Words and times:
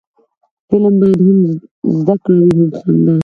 فلم 0.67 0.93
باید 0.99 1.19
هم 1.27 1.39
زده 1.99 2.15
کړه 2.23 2.39
وي، 2.43 2.51
هم 2.57 2.67
خندا 2.79 3.15